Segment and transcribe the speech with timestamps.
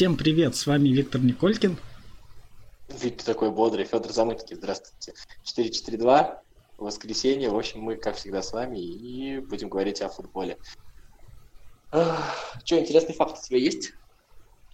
[0.00, 1.76] Всем привет, с вами Виктор Николькин.
[2.88, 5.12] Вид ты такой бодрый, Федор Замыцкий, здравствуйте.
[5.44, 6.42] 442,
[6.78, 10.56] воскресенье, в общем, мы, как всегда, с вами и будем говорить о футболе.
[11.90, 13.92] Что, интересный факт у тебя есть?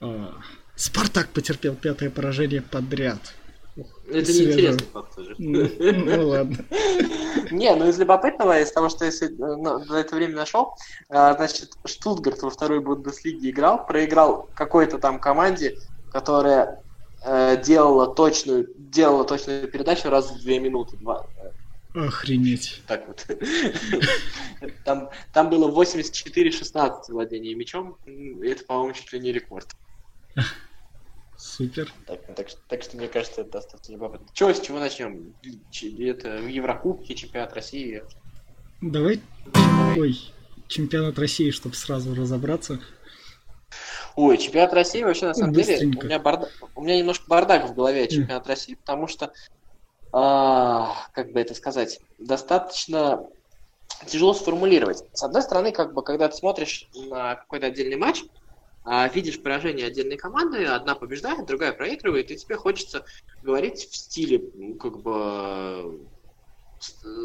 [0.01, 0.33] А,
[0.77, 3.35] Спартак потерпел пятое поражение подряд.
[3.77, 5.35] Это не интересный факт уже.
[5.39, 6.57] Ну, ну ладно.
[7.51, 10.75] Не, ну из любопытного, из того, что я за это время нашел,
[11.09, 15.77] а, значит, Штутгарт во второй Бундеслиге играл, проиграл какой-то там команде,
[16.11, 16.83] которая
[17.23, 20.97] э, делала точную, делала точную передачу раз в две минуты.
[20.97, 21.27] Два,
[21.95, 22.83] Охренеть.
[22.87, 23.27] Так вот.
[24.85, 27.97] Там, там было 84-16 владения мячом.
[28.43, 29.75] Это, по-моему, чуть ли не рекорд.
[31.39, 31.93] Супер.
[32.07, 34.27] Так, так, так что, мне кажется, это достаточно любопытно.
[34.33, 35.35] Чего, с чего начнем?
[35.99, 38.03] Это Еврокубки, чемпионат России?
[38.81, 39.21] Давай.
[39.97, 40.19] Ой,
[40.69, 42.81] чемпионат России, чтобы сразу разобраться.
[44.15, 45.85] Ой, чемпионат России вообще на самом Быстренько.
[45.85, 46.49] деле у меня, барда...
[46.75, 48.49] у меня немножко бардак в голове чемпионат mm.
[48.49, 49.33] России, потому что,
[50.13, 53.27] а, как бы это сказать, достаточно
[54.07, 55.05] тяжело сформулировать.
[55.13, 58.25] С одной стороны, как бы, когда ты смотришь на какой-то отдельный матч,
[58.87, 63.05] а видишь поражение отдельной команды, одна побеждает, другая проигрывает, и тебе хочется
[63.43, 64.41] говорить в стиле,
[64.79, 66.07] как бы,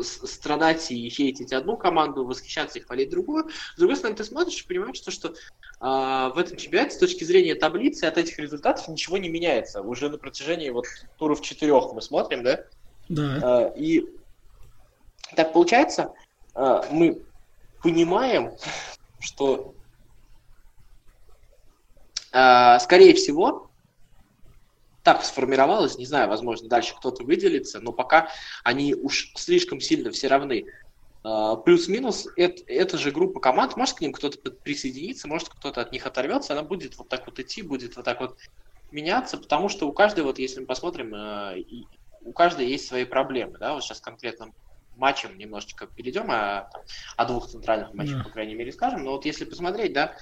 [0.04, 3.48] страдать и хейтить одну команду, восхищаться и хвалить другую.
[3.76, 5.36] С другой стороны, ты смотришь и понимаешь, что, что
[5.80, 9.84] а, в этом чемпионате с точки зрения таблицы от этих результатов ничего не меняется.
[9.84, 10.86] Уже на протяжении вот
[11.18, 12.64] туров четырех мы смотрим, да?
[13.08, 13.40] Да.
[13.44, 14.04] А, и
[15.36, 16.12] так получается,
[16.56, 17.22] а, мы
[17.84, 18.52] понимаем,
[19.20, 19.76] что
[22.32, 23.70] скорее всего,
[25.04, 28.30] так сформировалось, не знаю, возможно, дальше кто-то выделится, но пока
[28.64, 30.66] они уж слишком сильно все равны.
[31.24, 35.92] А, плюс-минус, это, это же группа команд, может к ним кто-то присоединится, может кто-то от
[35.92, 38.38] них оторвется, она будет вот так вот идти, будет вот так вот
[38.92, 41.54] меняться, потому что у каждой, вот если мы посмотрим, а,
[42.24, 44.52] у каждой есть свои проблемы, да, вот сейчас конкретно
[44.98, 46.70] матчем немножечко перейдем, а,
[47.18, 48.24] о двух центральных матчах, yeah.
[48.24, 50.16] по крайней мере, скажем, но вот если посмотреть, да,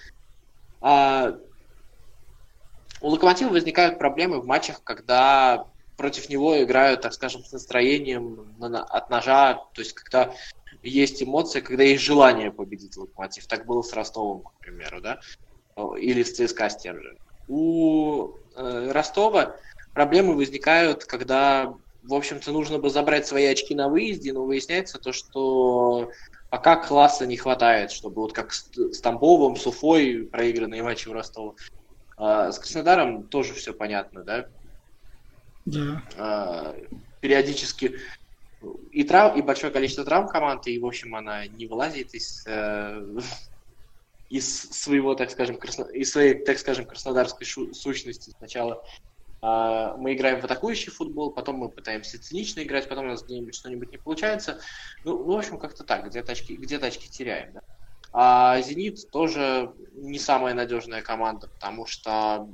[3.02, 5.68] у Локомотива возникают проблемы в матчах, когда
[5.98, 10.34] против него играют, так скажем, с настроением от ножа, то есть когда
[10.82, 13.48] есть эмоции, когда есть желание победить Локомотив.
[13.48, 15.20] Так было с Ростовом, к примеру, да,
[15.98, 17.18] или с ЦСКА с тем же.
[17.48, 19.56] У э, Ростова
[19.94, 21.74] проблемы возникают, когда,
[22.04, 26.12] в общем-то, нужно бы забрать свои очки на выезде, но выясняется то, что
[26.50, 31.14] пока класса не хватает, чтобы вот как с, с Тамбовым, с Уфой проигранные матчи у
[31.14, 31.56] Ростова
[32.20, 34.46] а, с Краснодаром тоже все понятно, да?
[35.66, 36.04] Да.
[36.18, 36.76] А,
[37.22, 37.96] периодически
[38.92, 43.02] и, трав, и большое количество травм команды, и, в общем, она не вылазит из, э,
[44.30, 48.32] из своего, так скажем, красно, из своей, так скажем, краснодарской шу, сущности.
[48.38, 48.84] Сначала
[49.42, 53.56] э, мы играем в атакующий футбол, потом мы пытаемся цинично играть, потом у нас где-нибудь
[53.56, 54.60] что-нибудь не получается.
[55.06, 57.54] Ну, ну в общем, как-то так, где-то очки, где очки теряем.
[57.54, 57.62] Да?
[58.12, 62.50] А «Зенит» тоже не самая надежная команда, потому что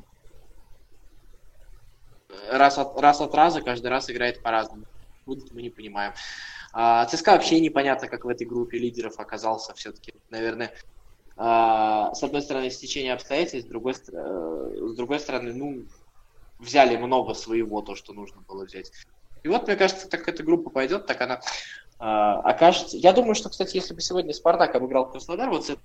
[2.50, 4.86] раз от, раз от раза каждый раз играет по-разному.
[5.26, 6.14] Будет, мы не понимаем.
[6.74, 10.14] А, ЦСКА вообще непонятно, как в этой группе лидеров оказался все-таки.
[10.30, 10.74] Наверное,
[11.38, 15.88] а, с одной стороны, стечение обстоятельств, с другой, э, с другой стороны, ну,
[16.60, 18.92] взяли много своего, то, что нужно было взять.
[19.44, 21.40] И вот, мне кажется, так эта группа пойдет, так она
[21.98, 22.98] а, окажется.
[22.98, 25.78] Я думаю, что, кстати, если бы сегодня Спартак обыграл Краснодар, вот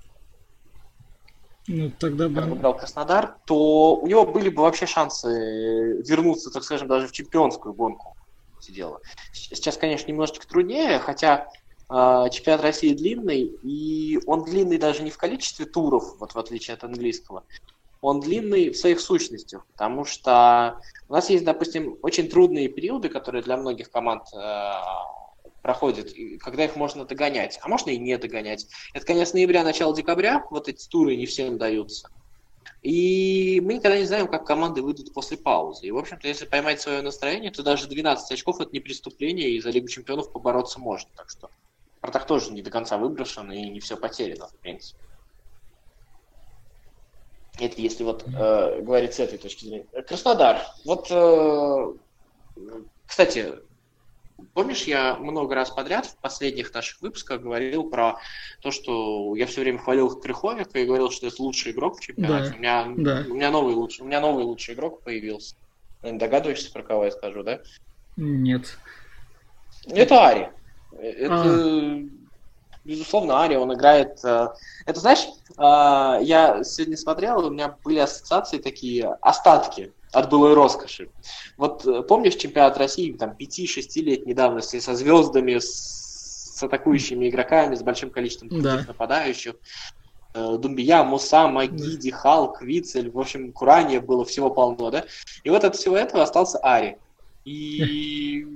[1.67, 2.41] ну, тогда бы...
[2.41, 7.75] обыграл Краснодар, то у него были бы вообще шансы вернуться, так скажем, даже в чемпионскую
[7.75, 8.17] гонку
[8.61, 9.01] сидела.
[9.33, 11.49] Сейчас, конечно, немножечко труднее, хотя
[11.89, 16.75] э, чемпионат России длинный, и он длинный даже не в количестве туров, вот в отличие
[16.75, 17.45] от английского,
[18.01, 23.43] он длинный в своих сущностях, потому что у нас есть, допустим, очень трудные периоды, которые
[23.43, 24.73] для многих команд э,
[25.63, 28.67] проходят, когда их можно догонять, а можно и не догонять.
[28.95, 32.11] Это конец ноября, начало декабря, вот эти туры не всем даются.
[32.83, 35.87] И мы никогда не знаем, как команды выйдут после паузы.
[35.87, 39.61] И, в общем-то, если поймать свое настроение, то даже 12 очков– это не преступление, и
[39.61, 41.11] за Лигу чемпионов побороться можно.
[41.15, 41.51] Так что
[41.99, 44.99] Спартак тоже не до конца выброшен, и не все потеряно, в принципе.
[47.59, 49.87] Это если вот э, говорить с этой точки зрения.
[50.09, 50.63] Краснодар.
[50.87, 51.93] Вот, э,
[53.07, 53.55] кстати,
[54.55, 58.19] Помнишь, я много раз подряд в последних наших выпусках говорил про
[58.61, 62.51] то, что я все время хвалил Крыховика и говорил, что это лучший игрок в чемпионате.
[62.51, 63.25] Да, у, меня, да.
[63.29, 65.55] у, меня новый лучший, у меня новый лучший игрок появился.
[66.03, 67.61] Догадываешься, про кого я скажу, да?
[68.17, 68.79] Нет.
[69.87, 70.51] Это Ари.
[70.93, 71.35] Это...
[71.35, 72.01] А.
[72.85, 74.19] безусловно, Ари, он играет...
[74.25, 74.49] Э,
[74.87, 75.27] это, знаешь,
[75.57, 81.09] э, я сегодня смотрел, у меня были ассоциации такие, остатки от былой роскоши.
[81.57, 87.75] Вот э, помнишь чемпионат России, там, 5-6 лет недавности со звездами, с, с атакующими игроками,
[87.75, 88.85] с большим количеством да.
[88.87, 89.55] нападающих?
[90.33, 95.05] Думбия, Муса, Магиди, Халк, Вицель, в общем, Курания было всего полно, да?
[95.43, 96.99] И вот от всего этого остался Ари.
[97.45, 98.47] И,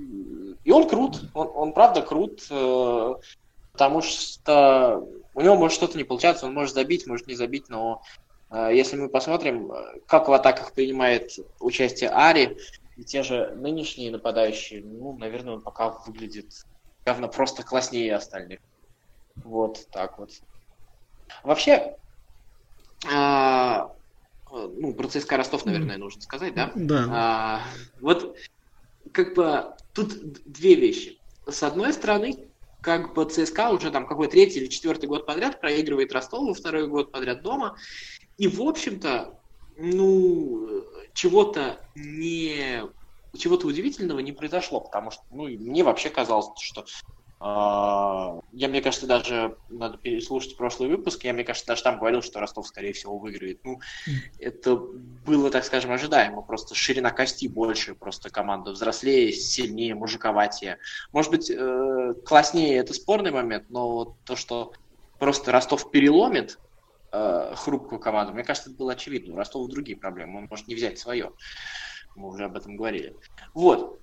[0.63, 2.43] и он крут, он, он правда крут,
[3.73, 5.03] потому что
[5.35, 8.95] у него может что-то не получаться, он может забить, может не забить, но э, если
[8.97, 9.71] мы посмотрим,
[10.07, 12.57] как в атаках принимает участие Ари,
[12.95, 16.65] и те же нынешние нападающие, ну, наверное, он пока выглядит
[17.05, 18.59] явно просто класснее остальных.
[19.35, 20.31] Вот так вот.
[21.43, 21.97] Вообще,
[23.11, 23.91] а,
[24.51, 26.71] ну, про ЦСКА Ростов, наверное, нужно сказать, да?
[26.75, 27.05] Да.
[27.09, 27.61] А,
[27.99, 28.37] вот,
[29.11, 31.19] как бы, тут две вещи.
[31.47, 32.47] С одной стороны,
[32.81, 37.11] как бы ЦСКА уже там какой третий или четвертый год подряд проигрывает Ростову, второй год
[37.11, 37.75] подряд дома.
[38.37, 39.39] И, в общем-то,
[39.77, 40.83] ну,
[41.13, 42.83] чего-то не
[43.37, 46.85] чего-то удивительного не произошло, потому что, ну, мне вообще казалось, что
[47.39, 51.23] а, я, мне кажется, даже надо переслушать прошлый выпуск.
[51.25, 53.59] Я, мне кажется, даже там говорил, что Ростов, скорее всего, выиграет.
[53.63, 53.81] Ну,
[54.39, 56.41] это было, так скажем, ожидаемо.
[56.41, 60.79] Просто ширина кости больше, просто команда взрослее, сильнее, мужиковатее.
[61.11, 64.71] Может быть, э, класснее это спорный момент, но то, что
[65.19, 66.64] просто Ростов переломит э,
[67.55, 69.33] хрупкую команду, мне кажется, это было очевидно.
[69.33, 71.31] У Ростова другие проблемы, он может не взять свое.
[72.15, 73.15] Мы уже об этом говорили.
[73.53, 73.99] Вот.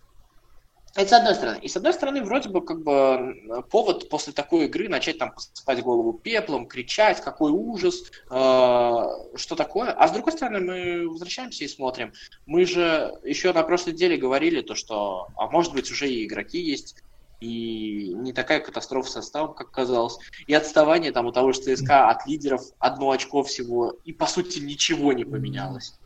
[0.95, 1.59] Это с одной стороны.
[1.63, 5.83] И с одной стороны, вроде бы как бы повод после такой игры начать там посыпать
[5.83, 9.91] голову пеплом, кричать, какой ужас, э, что такое.
[9.93, 12.13] А с другой стороны, мы возвращаемся и смотрим.
[12.45, 16.61] Мы же еще на прошлой неделе говорили то, что, а может быть, уже и игроки
[16.61, 17.03] есть,
[17.43, 20.19] и не такая катастрофа состава, как казалось.
[20.47, 24.61] И отставание там у того же ЦСКА от лидеров одно очко всего, и по сути
[24.61, 25.99] ничего не поменялось.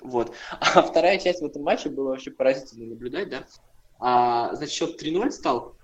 [0.00, 0.34] Вот.
[0.60, 3.44] А вторая часть в этом матче было вообще поразительно наблюдать, да,
[3.98, 5.76] а, значит, счет 3-0 стал,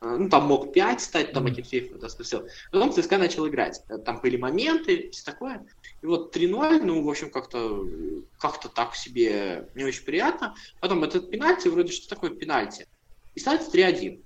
[0.00, 2.46] а, ну, там мог 5 стать, там Акинфеев это все.
[2.70, 3.82] Потом ЦСКА начал играть.
[4.04, 5.66] Там были моменты, все такое.
[6.02, 7.86] И вот 3-0, ну, в общем, как-то
[8.38, 10.54] как так себе не очень приятно.
[10.80, 12.86] Потом этот пенальти, вроде что такое пенальти.
[13.34, 14.22] И становится 3-1.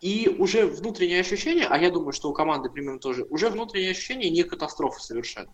[0.00, 4.30] И уже внутреннее ощущение, а я думаю, что у команды примерно тоже, уже внутреннее ощущение
[4.30, 5.52] не катастрофа совершенно.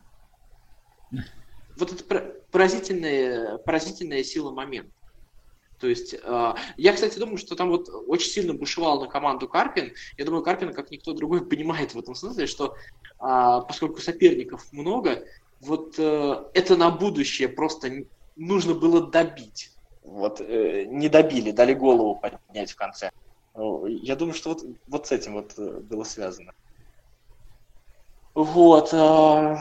[1.76, 4.90] Вот это поразительная, поразительная сила момента.
[5.78, 9.92] То есть, э, я, кстати, думаю, что там вот очень сильно бушевал на команду Карпин.
[10.16, 12.74] Я думаю, Карпин, как никто другой, понимает в этом смысле, что э,
[13.18, 15.24] поскольку соперников много,
[15.60, 18.06] вот э, это на будущее просто
[18.36, 19.70] нужно было добить.
[20.02, 23.10] Вот, э, не добили, дали голову поднять в конце.
[23.54, 26.52] Я думаю, что вот, вот с этим вот э, было связано.
[28.34, 28.94] Вот.
[28.94, 29.58] Э,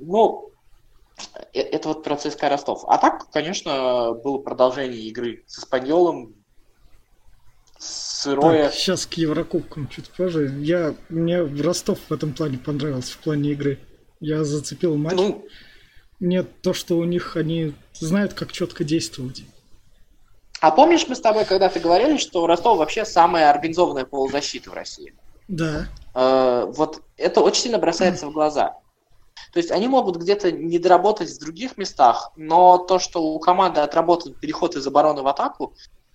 [0.00, 0.52] ну,
[1.34, 2.84] Э, это вот процесс ЦСКА Ростов.
[2.86, 6.34] А так, конечно, было продолжение игры с Испаньолом,
[7.78, 8.64] сырое.
[8.64, 10.54] Так, сейчас к Еврокубкам чуть позже.
[10.60, 13.78] Я, мне Ростов в этом плане понравился, в плане игры.
[14.20, 15.16] Я зацепил матч.
[15.16, 15.46] Ну,
[16.20, 19.42] Мне то, что у них они знают, как четко действовать.
[20.60, 25.14] А помнишь, мы с тобой когда-то говорили, что Ростов вообще самая организованная полузащита в России?
[25.48, 25.86] Да.
[26.14, 28.78] Э, вот это очень сильно бросается в глаза.
[29.52, 33.80] То есть они могут где-то не доработать в других местах, но то, что у команды
[33.80, 35.74] отработан переход из обороны в атаку,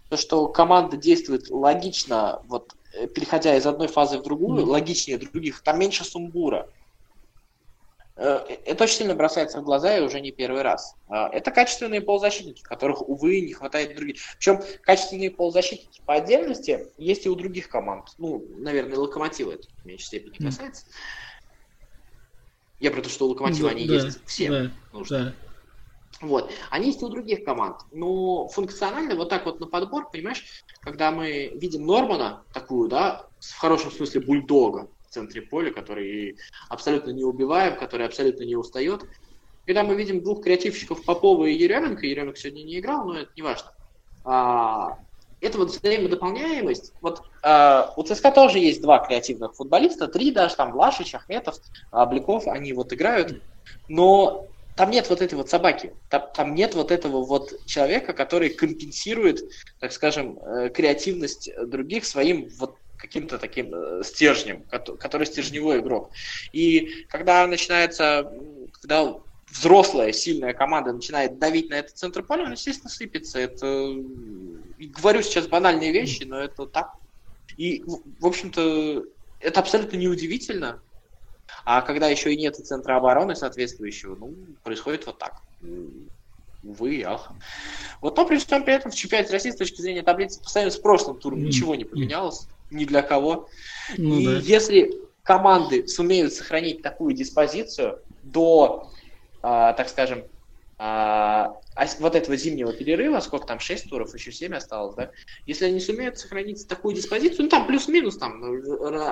[0.10, 4.70] то, что команда действует логично, вот э, переходя из одной фазы в другую, mm-hmm.
[4.70, 6.68] логичнее других, там меньше сумбура.
[8.16, 10.96] Э, это очень сильно бросается в глаза и уже не первый раз.
[11.08, 14.18] А, это качественные полузащитники, которых, увы, не хватает других.
[14.38, 18.10] Причем качественные полузащитники по отдельности есть и у других команд.
[18.18, 20.86] Ну, наверное, локомотива это в меньшей степени касается.
[22.80, 24.50] Я про то, что у Локомотива да, они да, есть все.
[24.50, 25.36] Да, Да.
[26.20, 26.52] Вот.
[26.72, 27.78] Они есть и у других команд.
[27.92, 30.44] Но функционально вот так вот на подбор, понимаешь,
[30.82, 36.38] когда мы видим Нормана, такую, да, в хорошем смысле бульдога в центре поля, который
[36.70, 39.04] абсолютно не убиваем, который абсолютно не устает.
[39.66, 43.42] Когда мы видим двух креативщиков Попова и Еременко, Еременко сегодня не играл, но это не
[43.42, 43.74] важно.
[44.24, 44.98] А,
[45.42, 46.94] это вот взаимодополняемость.
[47.02, 51.56] Вот э, у ЦСКА тоже есть два креативных футболиста, три даже, там Влашич, Ахметов,
[51.92, 53.44] Обликов, они вот играют,
[53.90, 58.50] но там нет вот этой вот собаки, там, там нет вот этого вот человека, который
[58.50, 59.42] компенсирует,
[59.80, 66.12] так скажем, э, креативность других своим вот каким-то таким э, стержнем, который, стержневой игрок.
[66.54, 68.32] И когда начинается,
[68.80, 69.16] когда
[69.50, 73.40] взрослая, сильная команда начинает давить на этот центр поля, он, естественно, сыпется.
[73.40, 73.96] Это...
[74.80, 76.94] говорю сейчас банальные вещи, но это так.
[77.58, 79.04] И, в общем-то,
[79.40, 80.80] это абсолютно неудивительно.
[81.66, 85.42] А когда еще и нет центра обороны соответствующего, ну, происходит вот так.
[86.64, 87.32] Увы, ах.
[88.00, 90.78] Вот, но при всем при этом в чемпионате России с точки зрения таблицы постоянно с
[90.78, 93.50] прошлым туром ничего не поменялось, ни для кого.
[93.98, 94.38] Ну, и да.
[94.38, 94.92] если
[95.24, 98.90] команды сумеют сохранить такую диспозицию до,
[99.42, 100.24] а, так скажем,
[100.78, 101.58] а,
[102.00, 105.12] вот этого зимнего перерыва, сколько там, 6 туров, еще 7 осталось, да,
[105.46, 108.42] если они сумеют сохранить такую диспозицию, ну там плюс-минус, там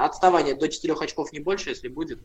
[0.04, 2.20] отставание до 4 очков не больше, если будет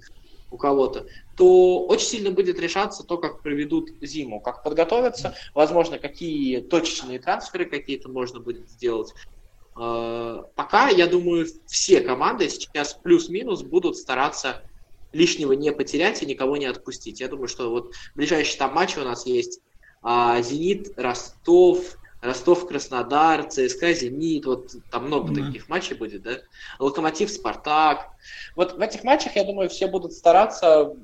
[0.50, 6.60] у кого-то, то очень сильно будет решаться то, как проведут зиму, как подготовятся, возможно, какие
[6.60, 9.12] точечные трансферы какие-то можно будет сделать.
[9.76, 14.62] А, пока, я думаю, все команды сейчас плюс-минус будут стараться
[15.12, 17.20] лишнего не потерять и никого не отпустить.
[17.20, 19.60] Я думаю, что вот ближайшие там матчи у нас есть
[20.02, 25.46] а, Зенит, Ростов, Ростов, Краснодар, ЦСКА, Зенит, вот там много mm-hmm.
[25.46, 26.38] таких матчей будет, да?
[26.78, 28.08] Локомотив, Спартак.
[28.56, 30.94] Вот в этих матчах, я думаю, все будут стараться,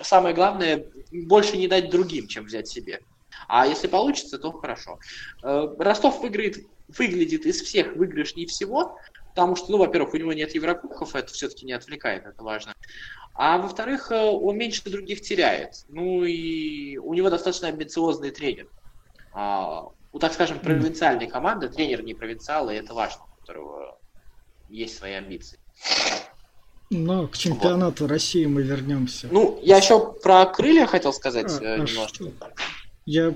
[0.00, 3.00] самое главное, больше не дать другим, чем взять себе.
[3.48, 4.98] А если получится, то хорошо.
[5.42, 8.98] Э, Ростов выиграет, выглядит из всех выигрышней всего,
[9.30, 12.74] потому что, ну, во-первых, у него нет Еврокубков, это все-таки не отвлекает, это важно.
[13.34, 15.84] А во-вторых, э, он меньше других теряет.
[15.88, 18.68] Ну и у него достаточно амбициозный тренер.
[19.32, 23.98] А, у, так скажем, провинциальной команды, тренер не провинциал, и это важно, у которого
[24.68, 25.58] есть свои амбиции.
[26.90, 28.10] Но к чемпионату вот.
[28.10, 29.26] России мы вернемся.
[29.32, 32.14] Ну, я еще про крылья хотел сказать а, э, а немножко.
[32.14, 32.32] Что?
[33.04, 33.34] Я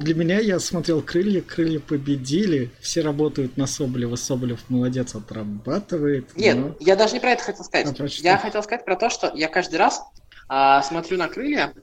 [0.00, 6.34] для меня я смотрел крылья, крылья победили, все работают на Соболева, Соболев молодец, отрабатывает.
[6.36, 6.74] Нет, но...
[6.80, 8.00] я даже не про это хотел сказать.
[8.00, 10.02] А, я хотел сказать про то, что я каждый раз
[10.48, 11.74] а, смотрю на крылья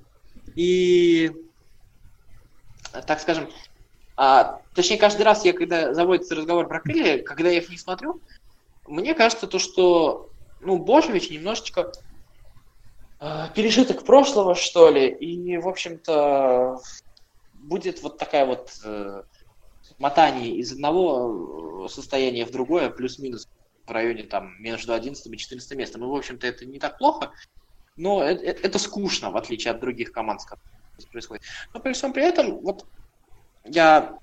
[0.56, 1.32] и,
[3.06, 3.50] так скажем,
[4.16, 8.20] а, точнее, каждый раз я, когда заводится разговор про крылья, когда я их не смотрю,
[8.88, 10.28] мне кажется то, что,
[10.62, 11.92] ну, Божевич немножечко
[13.20, 16.80] э, пережиток прошлого, что ли, и, в общем-то,
[17.68, 19.24] будет вот такая вот э,
[20.00, 23.48] мотание из одного э, состояния в другое, плюс-минус
[23.86, 26.04] в районе там между 11 и 14 местом.
[26.04, 27.32] И, в общем-то, это не так плохо,
[27.98, 31.44] но это, э, это скучно, в отличие от других команд, с которыми происходит.
[31.74, 32.88] Но при всем при этом, вот
[33.66, 34.18] я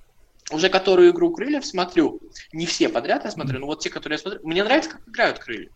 [0.50, 2.20] уже которую игру крыльев смотрю,
[2.52, 5.38] не все подряд я смотрю, но вот те, которые я смотрю, мне нравится, как играют
[5.38, 5.70] крылья.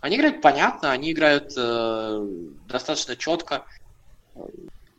[0.00, 2.28] Они играют понятно, они играют э,
[2.68, 3.64] достаточно четко.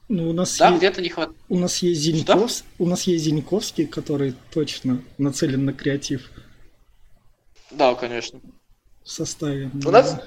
[0.07, 1.38] Ну, у нас да, есть, где-то не хватает.
[1.50, 6.29] У нас есть Зиньков, у нас есть Зиньковский, который точно нацелен на креатив.
[7.71, 8.39] Да, конечно.
[9.03, 9.71] В составе.
[9.74, 9.91] У да.
[9.91, 10.19] нас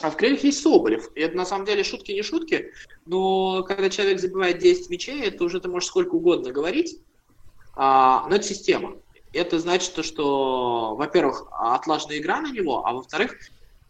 [0.00, 1.10] а в крыльях есть Соболев.
[1.14, 2.72] И это на самом деле шутки не шутки,
[3.06, 6.98] но когда человек забивает 10 мячей, это уже ты можешь сколько угодно говорить,
[7.74, 8.96] а, но это система.
[9.32, 13.36] Это значит, то, что, во-первых, отлажена игра на него, а во-вторых,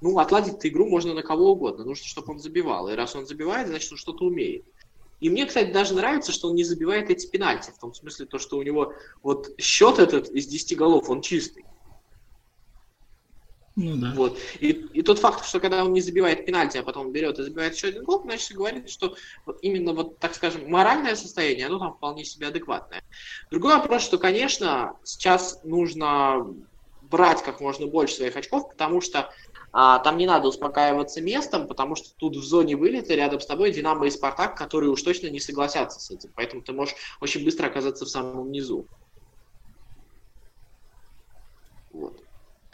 [0.01, 1.85] ну, отладить игру можно на кого угодно.
[1.85, 2.89] Нужно, чтобы он забивал.
[2.89, 4.65] И раз он забивает, значит, он что-то умеет.
[5.21, 7.71] И мне, кстати, даже нравится, что он не забивает эти пенальти.
[7.71, 11.65] В том смысле, то, что у него вот счет этот из 10 голов, он чистый.
[13.77, 14.13] Ну да.
[14.15, 14.39] Вот.
[14.59, 17.75] И, и тот факт, что когда он не забивает пенальти, а потом берет и забивает
[17.75, 19.15] еще один гол, значит, говорит, что
[19.63, 23.03] именно вот, так скажем, моральное состояние, оно там вполне себе адекватное.
[23.51, 26.47] Другой вопрос, что, конечно, сейчас нужно
[27.03, 29.33] брать как можно больше своих очков, потому что
[29.73, 33.73] а, там не надо успокаиваться местом, потому что тут в зоне вылета рядом с тобой
[33.73, 36.31] Динамо и Спартак, которые уж точно не согласятся с этим.
[36.35, 38.87] Поэтому ты можешь очень быстро оказаться в самом низу.
[41.93, 42.21] Вот.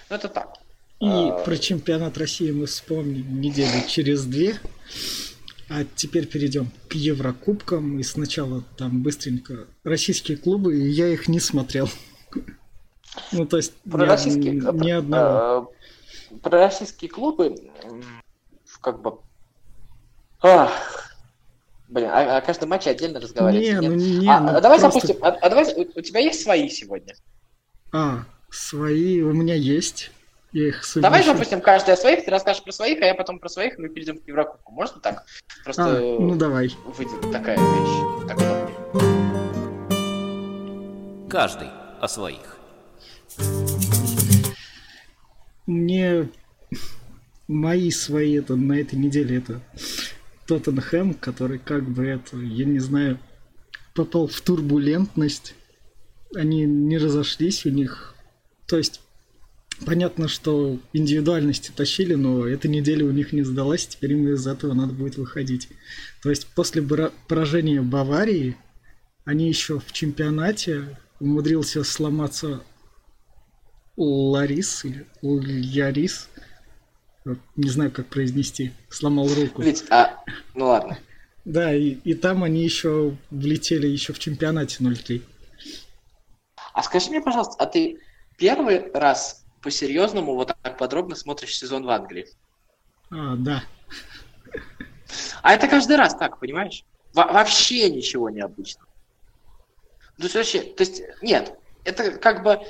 [0.09, 0.55] Ну, это так.
[1.01, 1.43] И а...
[1.45, 4.59] про чемпионат России мы вспомним неделю через две.
[5.69, 7.99] А теперь перейдем к Еврокубкам.
[7.99, 11.89] И сначала там быстренько российские клубы, и я их не смотрел.
[13.33, 15.73] Ну, то есть про ни, российские, ни одного.
[16.43, 17.55] Про российские клубы,
[18.81, 19.19] как бы...
[20.43, 20.71] Ах,
[21.89, 23.81] блин, о, о каждом матче отдельно разговаривать.
[23.81, 25.01] Не, ну не, а, ну, давай просто...
[25.01, 25.25] запустим.
[25.25, 27.15] А, а давай, у, у тебя есть свои сегодня?
[27.93, 30.11] А, свои у меня есть.
[30.53, 33.49] Я их Давай запустим каждый о своих, ты расскажешь про своих, а я потом про
[33.49, 34.73] своих, и мы перейдем к Еврокубку.
[34.73, 35.25] Можно так?
[35.65, 36.75] Просто а, ну давай.
[36.87, 38.27] выйдет такая вещь.
[38.27, 38.39] Так
[41.29, 41.69] Каждый
[42.01, 42.57] о своих
[45.67, 46.29] мне
[47.49, 49.63] мои свои это на этой неделе это
[50.47, 53.19] Тоттенхэм, который как бы это, я не знаю,
[53.95, 55.55] попал в турбулентность.
[56.35, 58.15] Они не разошлись, у них...
[58.67, 59.01] То есть,
[59.85, 64.75] понятно, что индивидуальности тащили, но эта неделя у них не сдалась, теперь им из этого
[64.75, 65.69] надо будет выходить.
[66.23, 66.83] То есть, после
[67.29, 68.57] поражения Баварии,
[69.25, 72.63] они еще в чемпионате умудрился сломаться
[73.97, 76.29] Ларис или Ярис.
[77.57, 78.73] Не знаю, как произнести.
[78.89, 79.63] Сломал руку.
[79.63, 80.23] Ведь, а,
[80.55, 80.99] ну ладно.
[81.45, 85.23] Да, и, и там они еще влетели еще в чемпионате 0-3.
[86.73, 87.99] А скажи мне, пожалуйста, а ты
[88.37, 92.29] первый раз по-серьезному вот так подробно смотришь сезон в Англии?
[93.11, 93.65] А, да.
[95.43, 96.85] А это каждый раз так, понимаешь?
[97.15, 98.89] Во- вообще ничего необычного.
[100.17, 102.61] То есть вообще, то есть, нет, это как бы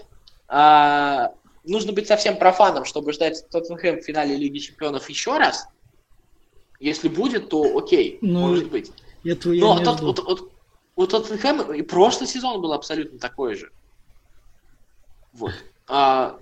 [0.49, 1.33] а,
[1.65, 5.67] нужно быть совсем профаном, чтобы ждать Тоттенхэм в финале Лиги Чемпионов еще раз.
[6.79, 8.93] Если будет, то окей, Ну, может быть.
[9.25, 10.07] Этого я Но не тот, жду.
[10.23, 10.53] вот,
[10.95, 13.71] у Тоттенхэма и прошлый сезон был абсолютно такой же.
[15.33, 15.53] Вот.
[15.88, 16.38] А,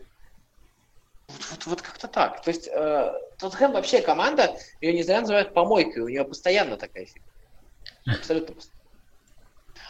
[1.29, 2.43] вот, вот, вот как-то так.
[2.43, 7.07] То есть э, Тоттенхэм вообще команда, ее не зря называют помойкой, у нее постоянно такая
[7.07, 7.23] фигня.
[8.07, 8.75] Абсолютно постоянно.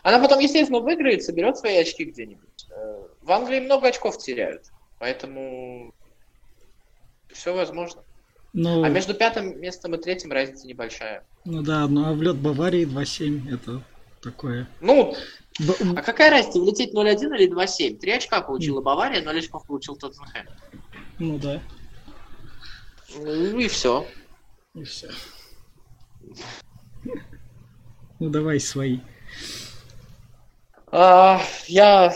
[0.02, 2.48] Она потом, естественно, выиграет, соберет свои очки где-нибудь.
[3.24, 4.64] В Англии много очков теряют,
[4.98, 5.94] поэтому
[7.32, 8.02] все возможно.
[8.52, 11.24] Ну, А между пятым местом и третьим разница небольшая.
[11.44, 13.82] ну да, ну а влет Баварии 2-7 это
[14.22, 14.68] такое.
[14.80, 15.16] Ну,
[15.58, 17.96] Б- А какая разница, влететь 0-1 или 2-7?
[17.98, 20.46] Три очка получила Бавария, 0 очков получил Тоттенхэм.
[21.18, 21.62] Ну да,
[23.16, 24.06] Ну и все.
[24.74, 25.08] и все.
[28.20, 28.98] Ну давай свои.
[30.92, 32.14] А, я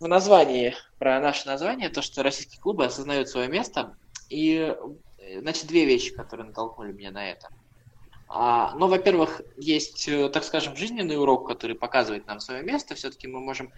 [0.00, 3.96] в названии, про наше название, то, что российские клубы осознают свое место.
[4.30, 4.74] И,
[5.38, 7.48] значит, две вещи, которые натолкнули меня на это.
[8.28, 12.94] А, ну, во-первых, есть, э, так скажем, жизненный урок, который показывает нам свое место.
[12.94, 13.72] Все-таки мы можем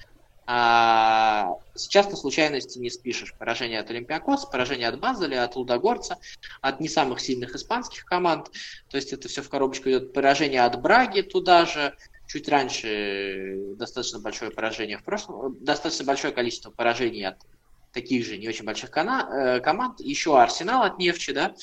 [0.46, 3.34] а, сейчас на случайности не спишешь.
[3.34, 6.18] Поражение от Олимпиакоса, поражение от Базеля, от Лудогорца,
[6.60, 8.50] от не самых сильных испанских команд.
[8.90, 10.12] То есть это все в коробочку идет.
[10.12, 11.94] Поражение от Браги туда же.
[12.32, 17.36] Чуть раньше достаточно большое поражение в прошлом, достаточно большое количество поражений от
[17.92, 20.00] таких же не очень больших кана- э, команд.
[20.00, 21.54] Еще Арсенал от Нефчи, да.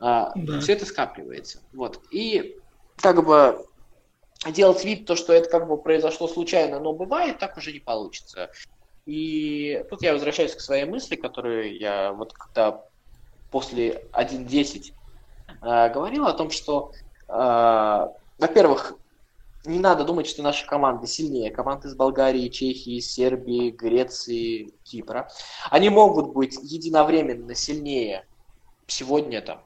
[0.00, 0.58] А, Да.
[0.58, 1.60] Все это скапливается.
[1.72, 2.02] Вот.
[2.10, 2.56] И
[3.00, 3.64] как бы
[4.50, 8.50] делать вид, то, что это как бы произошло случайно, но бывает, так уже не получится.
[9.06, 12.82] И тут я возвращаюсь к своей мысли, которую я вот когда
[13.50, 14.94] после 1.10
[15.62, 16.90] э, говорил о том, что,
[17.28, 17.32] э,
[18.36, 18.98] во-первых,
[19.68, 21.50] не надо думать, что наши команды сильнее.
[21.50, 25.30] Команды из Болгарии, Чехии, Сербии, Греции, Кипра.
[25.70, 28.26] Они могут быть единовременно сильнее
[28.86, 29.62] сегодня там.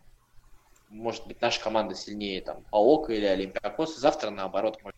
[0.89, 4.01] Может быть, наша команда сильнее там ПАОКа или Олимпиакоса.
[4.01, 4.97] Завтра наоборот может.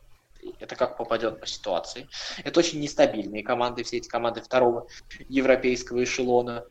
[0.61, 2.09] Это как попадет по ситуации.
[2.45, 4.87] Это очень нестабильные команды, все эти команды второго
[5.29, 6.67] европейского эшелона.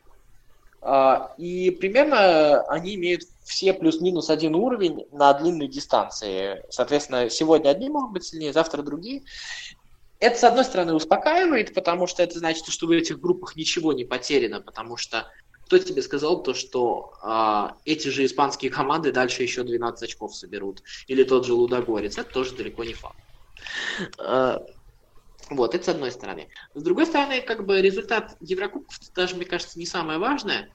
[0.86, 6.62] А, И примерно они имеют все плюс-минус один уровень на длинной дистанции.
[6.68, 9.22] Соответственно, сегодня одни могут быть сильнее, завтра другие.
[10.20, 14.04] Это, с одной стороны, успокаивает, потому что это значит, что в этих группах ничего не
[14.04, 15.26] потеряно, потому что
[15.64, 20.82] кто тебе сказал то, что а, эти же испанские команды дальше еще 12 очков соберут?
[21.06, 22.18] Или тот же Лудогорец?
[22.18, 23.16] Это тоже далеко не факт.
[25.50, 26.48] Вот, это с одной стороны.
[26.74, 30.72] С другой стороны, как бы результат Еврокубков даже, мне кажется, не самое важное.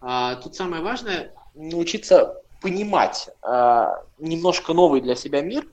[0.00, 5.66] А, тут самое важное научиться понимать а, немножко новый для себя мир.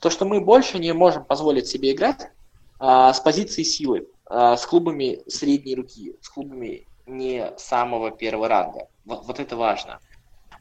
[0.00, 2.30] То, что мы больше не можем позволить себе играть
[2.78, 8.88] а, с позиции силы, а, с клубами средней руки, с клубами не самого первого ранга.
[9.04, 10.00] Вот, вот это важно.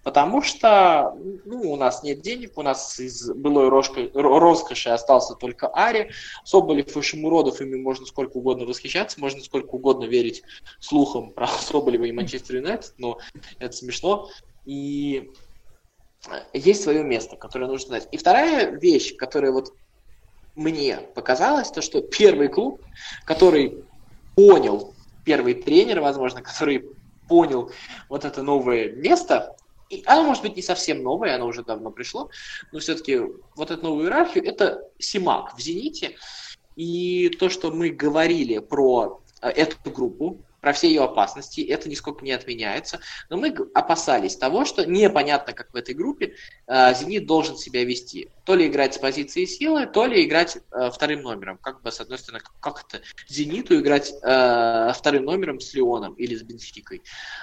[0.10, 5.36] Потому что ну, у нас нет денег, у нас из былой рожка- ро- роскоши остался
[5.36, 6.10] только Ари,
[6.44, 10.42] Соболев и Шамуродов, ими можно сколько угодно восхищаться, можно сколько угодно верить
[10.80, 13.20] слухам про Соболева и Манчестер Юнайтед, но
[13.60, 14.28] это смешно.
[14.66, 15.30] И
[16.54, 18.08] есть свое место, которое нужно знать.
[18.12, 19.76] И вторая вещь, которая вот
[20.56, 22.84] мне показалась, то что первый клуб,
[23.26, 23.86] который
[24.34, 26.96] понял, первый тренер, возможно, который
[27.28, 27.72] понял
[28.10, 29.56] вот это новое место,
[29.90, 32.30] и оно может быть не совсем новое, оно уже давно пришло,
[32.72, 33.20] но все-таки
[33.56, 36.16] вот эту новую иерархию, это Симак в «Зените».
[36.76, 42.24] И то, что мы говорили про э, эту группу, про все ее опасности, это нисколько
[42.24, 43.00] не отменяется.
[43.30, 46.36] Но мы опасались того, что непонятно, как в этой группе
[46.68, 48.30] э, «Зенит» должен себя вести.
[48.46, 51.58] То ли играть с позиции силы, то ли играть э, вторым номером.
[51.58, 56.36] Как бы, с одной стороны, как- это «Зениту» играть э, вторым номером с Леоном или
[56.36, 57.02] с Бенфикой.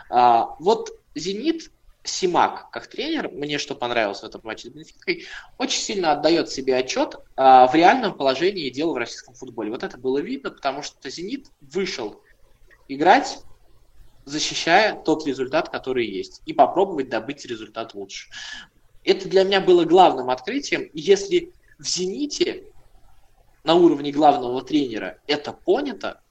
[0.09, 1.71] А, вот «Зенит»
[2.09, 5.27] Симак, как тренер, мне что понравилось в этом матче с Бенфикой,
[5.59, 9.71] очень сильно отдает себе отчет а, в реальном положении дел в российском футболе.
[9.71, 12.23] Вот это было видно, потому что «Зенит» вышел
[12.89, 13.39] играть,
[14.25, 18.29] защищая тот результат, который есть, и попробовать добыть результат лучше.
[19.03, 20.91] Это для меня было главным открытием.
[20.93, 22.65] Если в «Зените»
[23.65, 26.23] на уровне главного тренера это понято,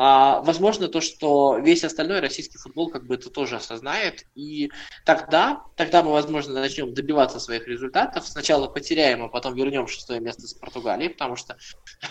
[0.00, 4.70] а, возможно, то, что весь остальной российский футбол как бы это тоже осознает, и
[5.04, 8.24] тогда, тогда мы, возможно, начнем добиваться своих результатов.
[8.24, 11.56] Сначала потеряем, а потом вернем шестое место с Португалией, потому что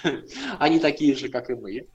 [0.59, 1.87] они такие же, как и мы.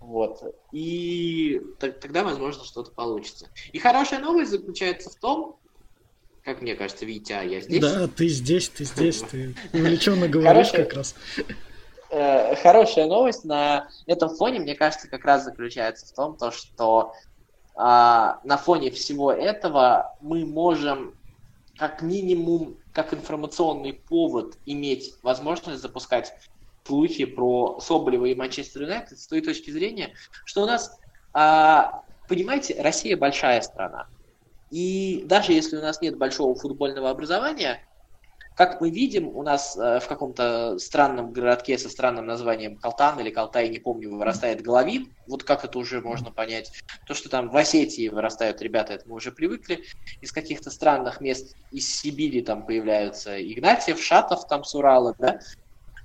[0.00, 0.40] Вот.
[0.72, 3.50] И тогда, возможно, что-то получится.
[3.74, 5.58] И хорошая новость заключается в том,
[6.42, 7.82] как мне кажется, Витя, я здесь.
[7.82, 11.14] Да, ты здесь, ты здесь, ты увлеченно говоришь как раз.
[12.14, 17.12] Э, хорошая новость на этом фоне, мне кажется, как раз заключается в том, то, что
[17.74, 21.16] а, на фоне всего этого мы можем
[21.76, 26.32] как минимум, как информационный повод иметь возможность запускать
[26.86, 30.96] слухи про Соболева и Манчестер Юнайтед с той точки зрения, что у нас,
[31.32, 34.06] а, понимаете, Россия большая страна.
[34.70, 37.84] И даже если у нас нет большого футбольного образования,
[38.54, 43.30] как мы видим, у нас э, в каком-то странном городке со странным названием Калтан или
[43.30, 45.12] Калтай, не помню, вырастает Головин.
[45.26, 46.70] Вот как это уже можно понять.
[47.06, 49.82] То, что там в Осетии вырастают ребята, это мы уже привыкли.
[50.20, 55.40] Из каких-то странных мест из Сибири там появляются Игнатьев, Шатов там с Урала, да.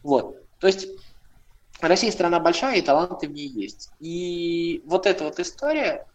[0.02, 0.38] Вот.
[0.58, 0.88] То есть
[1.82, 3.92] Россия страна большая, и таланты в ней есть.
[4.00, 6.08] И вот эта вот история,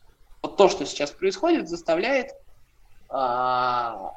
[0.42, 2.32] вот то, что сейчас происходит, заставляет
[3.08, 4.10] а,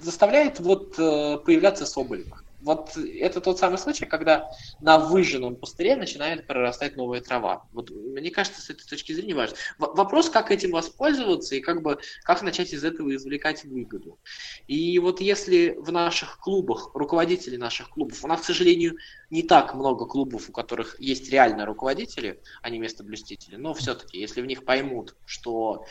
[0.00, 2.40] заставляет вот э, появляться Соболева.
[2.60, 7.64] Вот это тот самый случай, когда на выжженном пустыре начинает прорастать новая трава.
[7.72, 9.56] Вот мне кажется, с этой точки зрения важно.
[9.78, 14.18] Вопрос, как этим воспользоваться и как бы как начать из этого извлекать выгоду.
[14.66, 18.96] И вот если в наших клубах, руководители наших клубов, у нас, к сожалению,
[19.30, 24.40] не так много клубов, у которых есть реально руководители, а не местоблюстители, но все-таки, если
[24.40, 25.84] в них поймут, что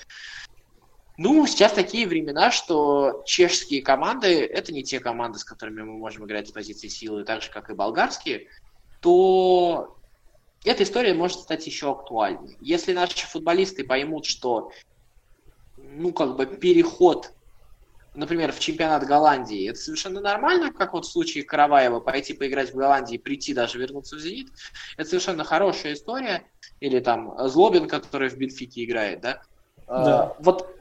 [1.17, 6.25] ну, сейчас такие времена, что чешские команды– это не те команды, с которыми мы можем
[6.25, 8.47] играть с позиции силы, так же, как и болгарские,
[8.99, 9.97] то
[10.65, 12.57] эта история может стать еще актуальней.
[12.59, 14.71] Если наши футболисты поймут, что
[15.77, 17.31] ну, как бы переход,
[18.13, 22.75] например, в чемпионат Голландии, это совершенно нормально, как вот в случае Караваева, пойти поиграть в
[22.75, 24.49] Голландии, прийти даже вернуться в «Зенит»,
[24.97, 26.45] это совершенно хорошая история.
[26.81, 29.41] Или там Злобин, который в Бенфике играет, да?
[29.87, 30.23] да.
[30.23, 30.74] А, вот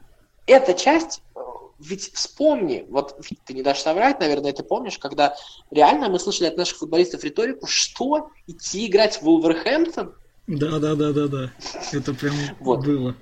[0.45, 1.39] эта часть, э,
[1.79, 5.35] ведь вспомни, вот ты не дашь соврать, наверное, ты помнишь, когда
[5.71, 10.15] реально мы слышали от наших футболистов риторику, что идти играть в Вулверхэмптон?
[10.47, 11.51] Да, да, да, да, да.
[11.91, 12.85] Это прям вот.
[12.85, 13.15] было.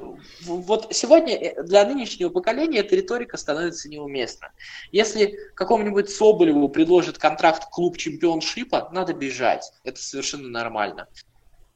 [0.45, 4.51] Вот сегодня э, для нынешнего поколения эта риторика становится неуместна.
[4.91, 9.71] Если какому-нибудь Соболеву предложит контракт клуб чемпионшипа, надо бежать.
[9.85, 11.07] Это совершенно нормально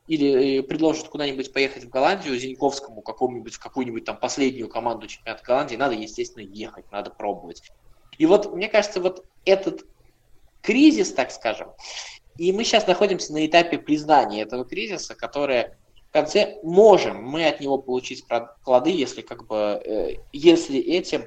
[0.08, 5.44] или э, предложат куда-нибудь поехать в Голландию, Зиньковскому какому-нибудь, в какую-нибудь там последнюю команду чемпионата
[5.44, 7.62] Голландии, надо, естественно, ехать, надо пробовать.
[8.18, 9.86] И вот, мне кажется, вот этот
[10.62, 11.70] кризис, так скажем,
[12.38, 15.78] и мы сейчас находимся на этапе признания этого кризиса, которое
[16.10, 18.26] в конце можем мы от него получить
[18.64, 21.26] плоды, если как бы, э, если этим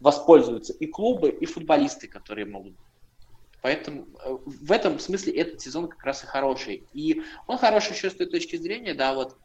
[0.00, 2.74] воспользуются и клубы, и футболисты, которые могут
[3.62, 6.88] Поэтому э, в этом смысле этот сезон как раз и хороший.
[6.92, 9.36] И он хороший еще с той точки зрения, да, вот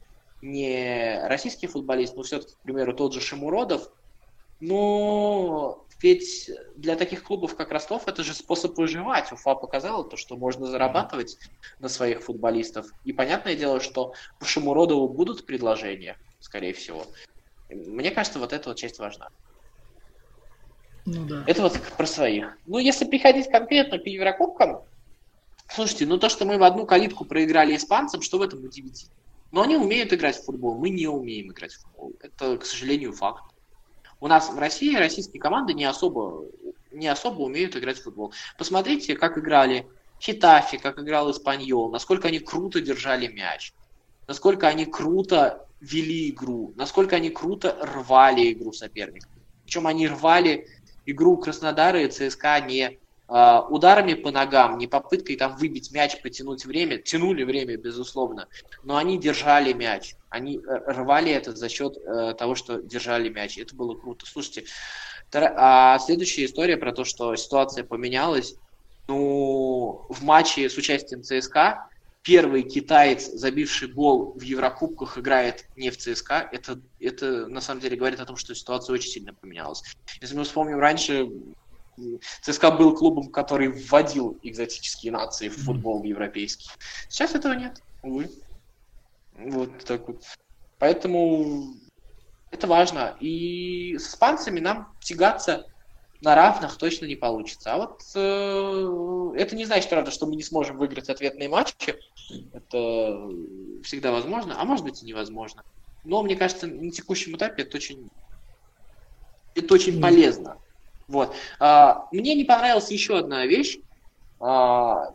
[0.42, 3.90] не российский футболист, но все-таки, к примеру, тот же Шамуродов,
[4.60, 9.32] но ведь для таких клубов, как Ростов, это же способ выживать.
[9.32, 11.38] Уфа показала то, что можно зарабатывать
[11.80, 12.88] на своих футболистов.
[13.04, 17.06] И понятное дело, что по Шамуродову будут предложения, скорее всего.
[17.70, 19.30] Мне кажется, вот эта вот часть важна.
[21.06, 21.44] Ну, да.
[21.48, 22.58] Это вот про своих.
[22.66, 24.82] Ну, если приходить конкретно по Еврокубкам,
[25.70, 29.14] слушайте, ну то, что мы в одну калитку проиграли испанцам, что в этом удивительно?
[29.52, 32.14] Но они умеют играть в футбол, мы не умеем играть в футбол.
[32.22, 33.44] Это, к сожалению, факт.
[34.20, 36.46] У нас в России российские команды не особо,
[36.92, 38.34] не особо умеют играть в футбол.
[38.58, 39.86] Посмотрите, как играли
[40.20, 43.74] Хитафи, как играл Испаньол, насколько они круто держали мяч,
[44.28, 49.28] насколько они круто вели игру, насколько они круто рвали игру соперника.
[49.66, 50.68] Причем они рвали
[51.06, 56.66] игру Краснодара и ЦСКА не э, ударами по ногам, не попыткой там выбить мяч, потянуть
[56.66, 58.48] время, тянули время, безусловно,
[58.84, 63.58] но они держали мяч, они э, рвали это за счет э, того, что держали мяч,
[63.58, 64.26] это было круто.
[64.26, 64.66] Слушайте,
[65.34, 68.56] а следующая история про то, что ситуация поменялась,
[69.08, 71.88] ну, в матче с участием ЦСКА
[72.26, 77.96] первый китаец, забивший гол в Еврокубках, играет не в ЦСКА, это, это на самом деле
[77.96, 79.84] говорит о том, что ситуация очень сильно поменялась.
[80.20, 81.30] Если мы вспомним раньше,
[82.42, 86.68] ЦСКА был клубом, который вводил экзотические нации в футбол европейский.
[87.10, 88.28] Сейчас этого нет, увы.
[89.38, 90.24] Вот так вот.
[90.80, 91.76] Поэтому
[92.50, 93.16] это важно.
[93.20, 95.68] И с испанцами нам тягаться
[96.26, 97.74] на равных точно не получится.
[97.74, 101.96] А вот э, это не значит, правда, что мы не сможем выиграть ответные матчи.
[102.52, 103.30] Это
[103.84, 105.64] всегда возможно, а может быть и невозможно.
[106.04, 108.10] Но мне кажется, на текущем этапе это очень,
[109.54, 110.60] это очень полезно.
[111.08, 111.34] Вот.
[111.60, 113.78] А, мне не понравилась еще одна вещь,
[114.40, 115.14] а,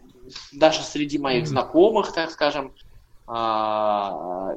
[0.52, 2.72] даже среди моих знакомых, так скажем,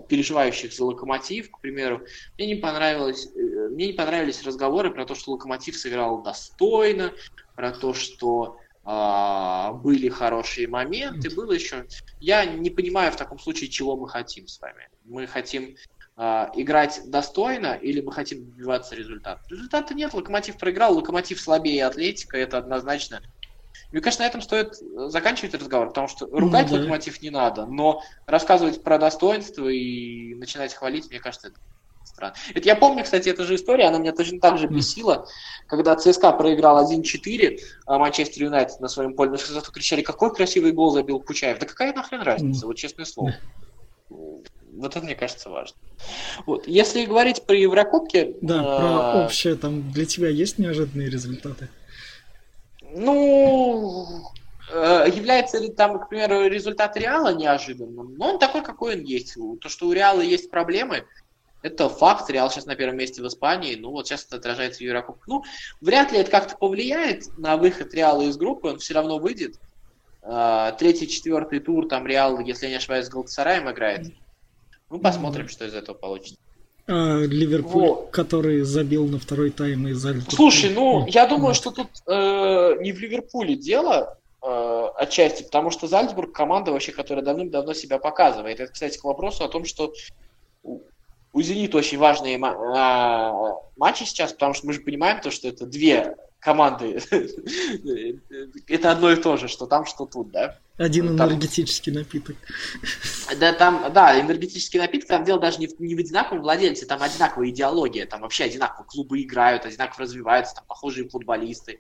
[0.10, 2.06] переживающих за локомотив, к примеру,
[2.38, 7.14] мне не понравилось, э, мне не понравились разговоры про то, что локомотив сыграл достойно,
[7.56, 11.86] про то, что а, были хорошие моменты, было еще.
[12.20, 14.90] Я не понимаю в таком случае, чего мы хотим с вами.
[15.04, 15.76] Мы хотим
[16.16, 19.42] а, играть достойно или мы хотим добиваться результата.
[19.50, 23.22] Результата нет, Локомотив проиграл, Локомотив слабее Атлетика, это однозначно.
[23.94, 24.74] Мне кажется, на этом стоит
[25.12, 26.82] заканчивать разговор, потому что ругать ну, да.
[26.82, 31.58] Локомотив не надо, но рассказывать про достоинство и начинать хвалить, мне кажется, это
[32.04, 32.34] странно.
[32.56, 35.28] Это я помню, кстати, эта же история, она меня точно так же бесила,
[35.68, 40.90] когда ЦСКА проиграл 1-4, а Манчестер Юнайтед на своем поле, на кричали, какой красивый гол
[40.90, 41.60] забил Кучаев.
[41.60, 43.36] Да какая нахрен разница, вот честное слово.
[44.10, 45.78] Вот это, мне кажется, важно.
[46.48, 46.68] Вот.
[46.68, 48.38] Если говорить про Еврокубки...
[48.42, 51.70] Да, э- про общее, там для тебя есть неожиданные результаты?
[52.96, 54.24] Ну,
[54.72, 58.16] э- является ли там, к примеру, результат Реала неожиданным?
[58.18, 59.36] Но он такой, какой он есть.
[59.62, 61.06] То, что у Реала есть проблемы,
[61.62, 62.30] это факт.
[62.30, 63.76] Реал сейчас на первом месте в Испании.
[63.76, 65.24] Ну, вот сейчас это отражается в Еврокубке.
[65.28, 65.44] Ну,
[65.82, 68.68] вряд ли это как-то повлияет на выход Реала из группы.
[68.68, 69.56] Он все равно выйдет.
[70.22, 74.08] Э, третий, четвертый тур, там Реал, если я не ошибаюсь, с Галатасараем играет.
[74.90, 76.38] Ну, посмотрим, что из этого получится.
[76.88, 78.10] А, Ливерпуль, вот.
[78.12, 80.36] который забил на второй тайм из Альтура.
[80.36, 85.88] Слушай, ну, я думаю, что тут э, не в Ливерпуле дело э, отчасти, потому что
[85.88, 88.60] Зальцбург команда вообще, которая давным-давно себя показывает.
[88.60, 89.94] Это, кстати, к вопросу о том, что
[91.34, 95.66] у Зенита очень важные а, матчи сейчас, потому что мы же понимаем то, что это
[95.66, 97.02] две команды.
[98.68, 100.60] это одно и то же, что там, что тут, да?
[100.78, 101.30] Один там...
[101.30, 102.36] энергетический напиток.
[103.40, 107.02] Да, там, да, энергетический напиток, там дело даже не в, не в одинаковом владельце, там
[107.02, 111.80] одинаковая идеология, там вообще одинаково клубы играют, одинаково развиваются, там похожие футболисты.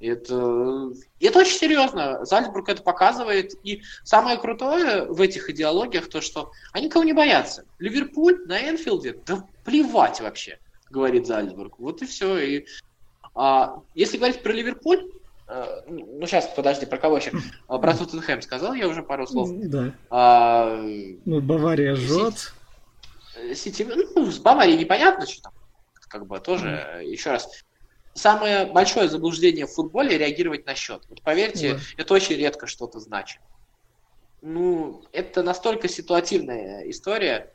[0.00, 2.24] Это, это очень серьезно.
[2.24, 3.54] Зальцбург это показывает.
[3.62, 7.64] И самое крутое в этих идеологиях то, что они кого не боятся.
[7.78, 11.78] Ливерпуль на Энфилде, да плевать вообще, говорит Зальцбург.
[11.78, 12.38] Вот и все.
[12.38, 12.66] И,
[13.34, 15.10] а, если говорить про Ливерпуль,
[15.48, 17.32] ну, сейчас, подожди, про кого еще?
[17.68, 19.50] Про Тоттенхэм сказал я уже пару слов.
[19.52, 19.94] Да.
[20.10, 20.80] А,
[21.24, 22.52] ну, Бавария жжет.
[23.54, 25.52] Сити, ну, с Баварией непонятно, что там.
[26.08, 27.04] Как бы тоже, mm.
[27.04, 27.64] еще раз,
[28.14, 31.02] самое большое заблуждение в футболе реагировать на счет.
[31.08, 31.80] Вот поверьте, yeah.
[31.96, 33.40] это очень редко что-то значит.
[34.40, 37.52] Ну, это настолько ситуативная история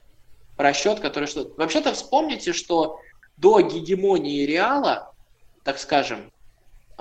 [0.57, 1.51] про счет, который что...
[1.57, 2.99] Вообще-то вспомните, что
[3.37, 5.13] до гегемонии Реала,
[5.63, 6.31] так скажем,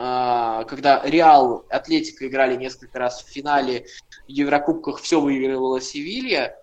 [0.00, 3.84] когда Реал, Атлетика играли несколько раз в финале
[4.26, 6.56] Еврокубках, все выигрывала Севилья,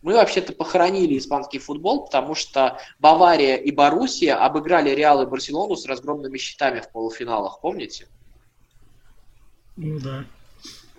[0.00, 5.84] мы вообще-то похоронили испанский футбол, потому что Бавария и Боруссия обыграли Реал и Барселону с
[5.84, 8.08] разгромными счетами в полуфиналах, помните?
[9.76, 10.24] Ну да.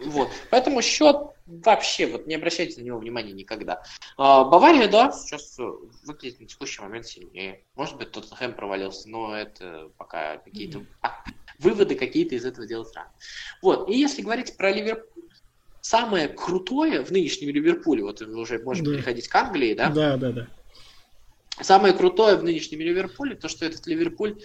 [0.05, 0.29] Вот.
[0.51, 3.81] Поэтому счет вообще, вот не обращайте на него внимания никогда.
[4.15, 5.57] А, Бавария, да, сейчас
[6.05, 7.63] выглядит на текущий момент сильнее.
[7.75, 10.79] Может быть, Тоттенхэм провалился, но это пока какие-то...
[10.79, 11.33] Mm-hmm
[11.63, 13.09] выводы какие-то из этого делать рано.
[13.61, 15.23] Вот, и если говорить про Ливерпуль,
[15.81, 18.91] самое крутое в нынешнем Ливерпуле, вот мы уже можем да.
[18.91, 19.89] переходить к Англии, да?
[19.89, 20.47] Да, да, да.
[21.61, 24.39] Самое крутое в нынешнем Ливерпуле, то, что этот Ливерпуль,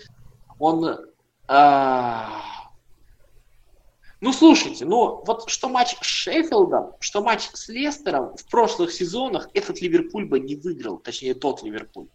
[0.59, 0.98] он...
[1.46, 2.42] А...
[4.20, 9.48] Ну, слушайте, ну, вот что матч с Шеффилдом, что матч с Лестером в прошлых сезонах
[9.54, 12.09] этот Ливерпуль бы не выиграл, точнее, тот Ливерпуль.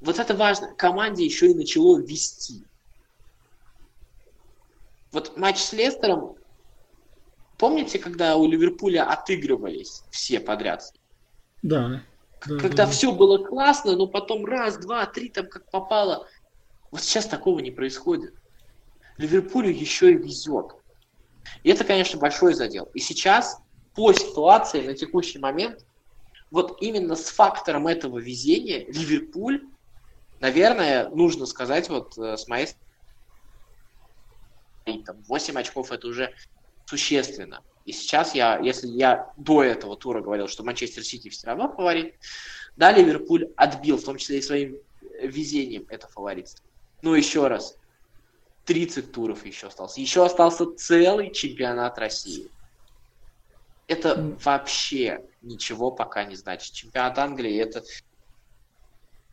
[0.00, 0.74] Вот это важно.
[0.74, 2.64] Команде еще и начало вести.
[5.12, 6.36] Вот матч с Лестером.
[7.58, 10.92] Помните, когда у Ливерпуля отыгрывались все подряд?
[11.62, 12.02] Да.
[12.40, 12.86] Когда да, да.
[12.86, 16.26] все было классно, но потом раз, два, три, там как попало.
[16.90, 18.34] Вот сейчас такого не происходит.
[19.18, 20.74] Ливерпулю еще и везет.
[21.62, 22.88] И это, конечно, большой задел.
[22.94, 23.60] И сейчас,
[23.94, 25.84] по ситуации на текущий момент,
[26.50, 29.68] вот именно с фактором этого везения Ливерпуль
[30.40, 32.68] наверное, нужно сказать, вот э, с моей
[35.06, 36.34] там, 8 очков это уже
[36.86, 37.62] существенно.
[37.84, 42.14] И сейчас я, если я до этого тура говорил, что Манчестер Сити все равно фаворит,
[42.76, 44.76] да, Ливерпуль отбил, в том числе и своим
[45.22, 46.64] везением, это фаворитство.
[47.02, 47.76] Но еще раз,
[48.64, 50.00] 30 туров еще остался.
[50.00, 52.48] Еще остался целый чемпионат России.
[53.86, 56.72] Это вообще ничего пока не значит.
[56.74, 57.82] Чемпионат Англии это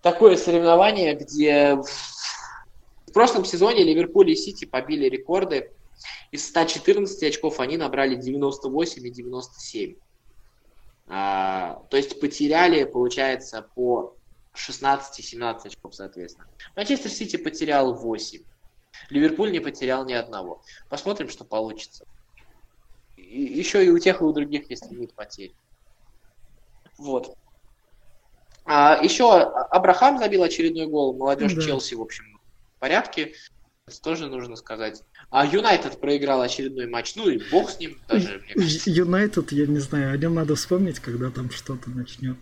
[0.02, 5.72] такое соревнование, где в прошлом сезоне Ливерпуль и Сити побили рекорды.
[6.32, 9.96] Из 114 очков они набрали 98 и 97.
[11.10, 14.16] А, то есть потеряли, получается, по
[14.54, 16.48] 16-17 очков, соответственно.
[16.76, 18.44] Манчестер Сити потерял 8.
[19.10, 20.62] Ливерпуль не потерял ни одного.
[20.90, 22.06] Посмотрим, что получится.
[23.16, 25.54] И, еще и у тех, и у других есть лимит потерь.
[26.98, 27.38] Вот.
[28.68, 31.16] А, еще Абрахам забил очередной гол.
[31.16, 31.62] Молодежь да.
[31.62, 32.40] Челси, в общем,
[32.76, 33.34] в порядке.
[33.88, 35.04] Это тоже нужно сказать.
[35.30, 37.16] А Юнайтед проиграл очередной матч.
[37.16, 38.44] Ну и бог с ним даже,
[38.86, 42.38] Юнайтед, я не знаю, о нем надо вспомнить, когда там что-то начнет.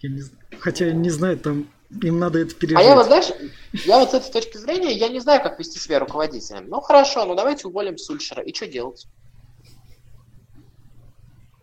[0.00, 0.22] Я не.
[0.60, 1.66] Хотя я не знаю, там
[2.02, 2.78] им надо это пережить.
[2.78, 3.30] А я вот, знаешь,
[3.72, 6.68] я вот с этой точки зрения, я не знаю, как вести себя руководителем.
[6.68, 8.42] Ну хорошо, ну давайте уволим Сульшера.
[8.42, 9.06] И что делать?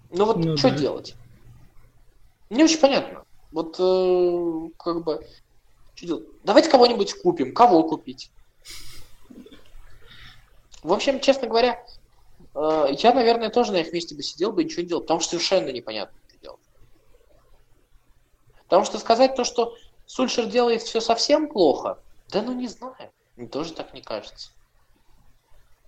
[0.10, 0.78] Ну вот ну, что да.
[0.78, 1.16] делать?
[2.50, 3.24] Не очень понятно.
[3.52, 5.26] Вот э, как бы?
[6.44, 7.54] Давайте кого-нибудь купим.
[7.54, 8.32] Кого купить?
[10.82, 11.84] В общем, честно говоря,
[12.56, 15.20] э, я, наверное, тоже на их месте бы сидел бы и ничего не делал, потому
[15.20, 16.62] что совершенно непонятно, что делать.
[18.64, 23.12] Потому что сказать то, что Сульшер делает все совсем плохо, да ну не знаю.
[23.36, 24.52] Мне тоже так не кажется.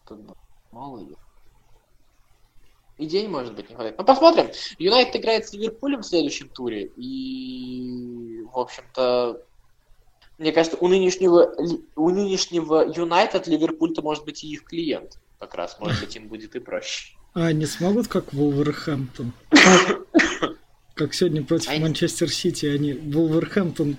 [0.06, 0.36] Как бы,
[0.72, 1.16] мало ли.
[3.02, 3.98] Идей, может быть, не хватает.
[3.98, 4.52] Но посмотрим.
[4.78, 6.92] Юнайтед играет с Ливерпулем в следующем туре.
[6.96, 9.42] И, в общем-то,
[10.38, 11.52] мне кажется, у нынешнего,
[11.96, 15.18] у нынешнего Юнайтед Ливерпуль-то может быть и их клиент.
[15.40, 17.16] Как раз, может быть, им будет и проще.
[17.34, 19.34] А они смогут, как Вулверхэмптон?
[21.02, 21.78] как сегодня против.
[21.80, 23.98] Манчестер Сити, они Вулверхэмптон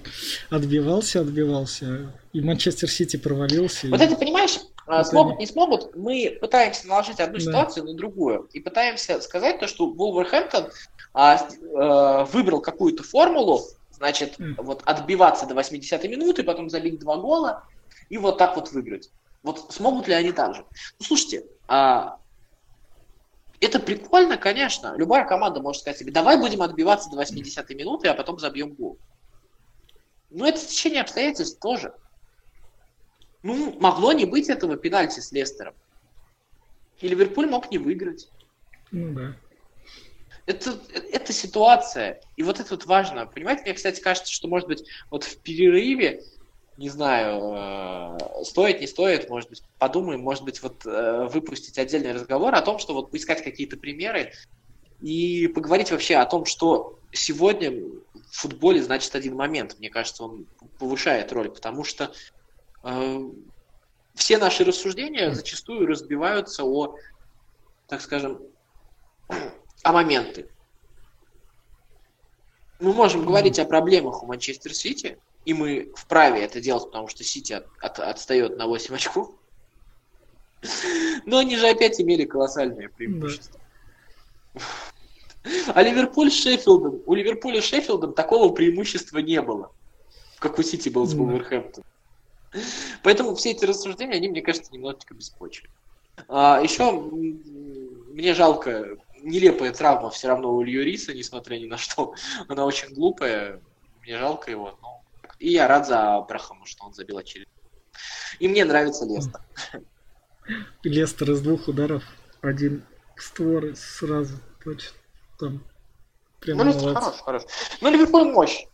[0.50, 3.88] отбивался, отбивался, и Манчестер Сити провалился.
[3.88, 4.04] Вот и...
[4.04, 5.40] это понимаешь, вот смогут, они...
[5.40, 7.40] не смогут, мы пытаемся наложить одну да.
[7.40, 10.68] ситуацию на другую и пытаемся сказать то, что Вулверхэмптон
[11.14, 14.62] а, а, выбрал какую-то формулу, значит, mm.
[14.62, 17.64] вот отбиваться до 80-й минуты, потом забить два гола
[18.10, 19.10] и вот так вот выиграть.
[19.42, 20.64] Вот смогут ли они так же?
[21.00, 22.18] Ну, слушайте, а,
[23.62, 24.94] это прикольно, конечно.
[24.96, 28.98] Любая команда может сказать себе, давай будем отбиваться до 80-й минуты, а потом забьем гол.
[30.30, 31.94] Но это течение обстоятельств тоже.
[33.42, 35.74] Ну, могло не быть этого пенальти с Лестером.
[37.00, 38.28] И Ливерпуль мог не выиграть.
[38.90, 39.36] Ну да.
[40.46, 40.76] Это,
[41.12, 42.20] это ситуация.
[42.36, 43.26] И вот это вот важно.
[43.26, 46.22] Понимаете, мне, кстати, кажется, что, может быть, вот в перерыве
[46.76, 52.12] не знаю, э, стоит, не стоит, может быть, подумаем, может быть, вот э, выпустить отдельный
[52.12, 54.32] разговор о том, что вот поискать какие-то примеры
[55.00, 59.76] и поговорить вообще о том, что сегодня в футболе значит один момент.
[59.78, 60.46] Мне кажется, он
[60.78, 62.12] повышает роль, потому что
[62.84, 63.20] э,
[64.14, 66.96] все наши рассуждения зачастую разбиваются о,
[67.86, 68.40] так скажем,
[69.82, 70.48] о моменты.
[72.80, 77.24] Мы можем говорить о проблемах у Манчестер Сити, и мы вправе это делать, потому что
[77.24, 79.30] Сити от, от, отстает на 8 очков.
[81.26, 83.60] Но они же опять имели колоссальное преимущество.
[85.74, 89.72] А Ливерпуль с Шеффилдом, у Ливерпуля с Шеффилдом такого преимущества не было,
[90.38, 91.86] как у Сити был с Вулверхэмптоном.
[93.02, 95.72] Поэтому все эти рассуждения, они, мне кажется, немножечко беспочвенны.
[96.28, 102.14] А, еще мне жалко, нелепая травма все равно у Льюриса, несмотря ни на что.
[102.48, 103.60] Она очень глупая,
[104.02, 105.01] мне жалко его, но
[105.42, 107.52] и я рад за Абрахама, что он забил очередной.
[108.38, 109.40] И мне нравится Лестер.
[110.84, 112.04] Лестер из двух ударов.
[112.40, 112.84] Один
[113.16, 114.96] в створ сразу точно.
[115.38, 115.64] Там
[116.40, 117.42] прям ну, Лестер хорош, хорош.
[117.80, 118.66] Ну, Ливерпуль мощь.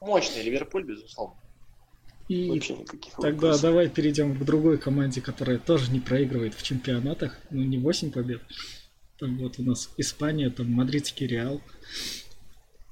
[0.00, 1.36] Мощный Ливерпуль, безусловно.
[2.28, 2.60] И
[3.20, 3.62] тогда вопросов.
[3.62, 7.36] давай перейдем к другой команде, которая тоже не проигрывает в чемпионатах.
[7.50, 8.42] Ну, не 8 побед.
[9.18, 11.60] Там вот у нас Испания, там Мадридский Реал,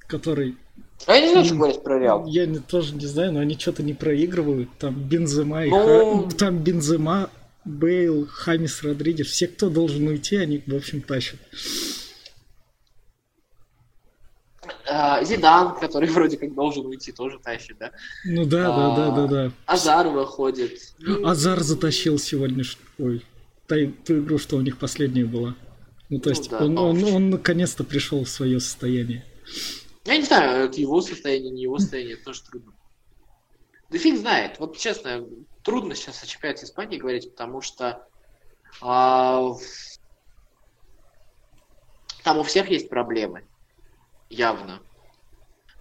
[0.09, 0.57] который
[1.07, 2.27] а я не знаю, что говорить про Реал.
[2.27, 4.69] Я не, тоже не знаю, но они что-то не проигрывают.
[4.79, 6.25] Там Бензема и ну...
[6.25, 6.37] Ха...
[6.37, 7.31] Там Бензема,
[7.65, 9.27] Бейл, Хамис Родригес.
[9.29, 11.39] Все, кто должен уйти, они, в общем, тащат.
[14.89, 17.93] А, Зидан, который вроде как должен уйти, тоже тащит, да?
[18.25, 19.53] Ну да, а, да, да, да, да.
[19.67, 20.79] Азар выходит.
[21.25, 22.65] Азар затащил сегодня,
[22.99, 23.25] ой,
[23.67, 23.75] ту,
[24.07, 25.55] ту игру, что у них последняя была.
[26.09, 29.25] Ну, то ну есть ну, да, он, он, он, он наконец-то пришел в свое состояние.
[30.05, 32.73] Я не знаю, это его состояние, не его состояние, это тоже трудно.
[33.91, 34.59] Да фиг знает.
[34.59, 35.27] Вот честно,
[35.63, 38.07] трудно сейчас о чемпионате Испании говорить, потому что
[38.81, 39.53] а,
[42.23, 43.45] там у всех есть проблемы.
[44.29, 44.81] Явно.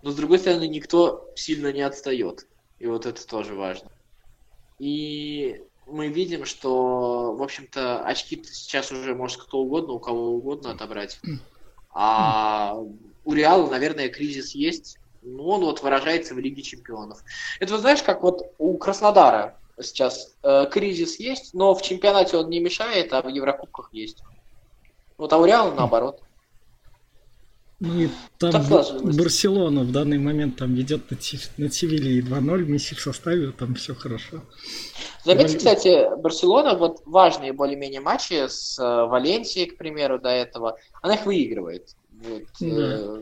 [0.01, 2.47] Но с другой стороны, никто сильно не отстает.
[2.79, 3.91] И вот это тоже важно.
[4.79, 10.71] И мы видим, что, в общем-то, очки сейчас уже может кто угодно, у кого угодно
[10.71, 11.19] отобрать.
[11.91, 12.75] А
[13.29, 17.23] у Реала, наверное, кризис есть, но он вот выражается в Лиге Чемпионов.
[17.59, 22.49] Это, вот, знаешь, как вот у Краснодара сейчас э, кризис есть, но в чемпионате он
[22.49, 24.23] не мешает, а в Еврокубках есть.
[25.17, 26.23] Вот, а у Реала наоборот.
[27.79, 28.09] Ну и
[28.39, 29.13] там Б-.
[29.13, 33.75] Барселона в данный момент там ведет на, Ти- на Севилье 2-0, Месси в составе, там
[33.75, 34.41] все хорошо.
[35.23, 40.77] Заметьте, Валь- кстати, Барселона, вот важные более-менее матчи с э, Валенсией, к примеру, до этого,
[41.01, 41.95] она их выигрывает.
[42.19, 43.21] Вот, э,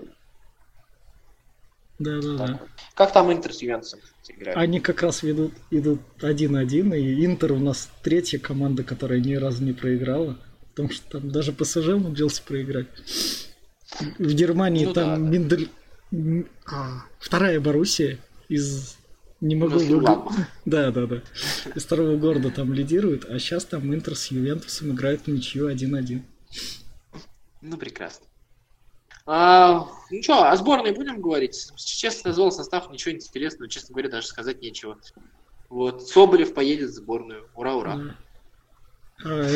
[1.99, 2.47] Да-да-да.
[2.47, 2.69] так вот.
[2.95, 4.57] Как там Интер с Ювентусом играет?
[4.57, 9.63] Они как раз ведут, идут 1-1, и Интер у нас третья команда, которая ни разу
[9.63, 10.37] не проиграла.
[10.69, 12.87] Потому что там даже ПСЖ умудрился проиграть.
[14.19, 15.21] В Германии Ну там да, да.
[15.21, 15.69] Миндель...
[16.65, 18.95] А, вторая Боруссия из...
[19.41, 19.77] Не могу...
[19.79, 20.31] Выгу-
[20.65, 21.21] Да, да, да.
[21.73, 26.21] Из второго города там лидирует, а сейчас там Интер с Ювентусом играют в ничью 1-1.
[27.61, 28.26] Ну, прекрасно.
[29.27, 31.69] А, ну что, о сборной будем говорить?
[31.75, 34.97] Честно назвал состав, ничего интересного, честно говоря, даже сказать нечего.
[35.69, 37.49] Вот, Соболев поедет в сборную.
[37.53, 38.15] Ура, ура.
[39.25, 39.47] А,